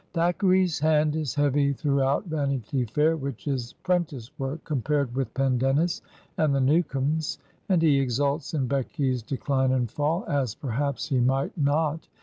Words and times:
Thackeray's 0.13 0.79
hand 0.79 1.15
is 1.15 1.35
heavy 1.35 1.73
through 1.73 2.01
out 2.01 2.25
"Vanity 2.25 2.85
Fair," 2.85 3.15
which 3.15 3.47
is 3.47 3.73
'prentice 3.83 4.31
work 4.39 4.63
compared 4.63 5.13
with 5.13 5.31
"Pendennis" 5.35 6.01
and 6.39 6.55
"The 6.55 6.59
Newcomes"; 6.59 7.37
and 7.69 7.83
he 7.83 7.99
exidts 8.01 8.55
in 8.55 8.65
Becky's 8.65 9.21
decline 9.21 9.71
and 9.73 9.91
fall, 9.91 10.25
as 10.27 10.55
perhaps 10.55 11.09
he 11.09 11.19
might 11.19 11.55
not. 11.55 12.07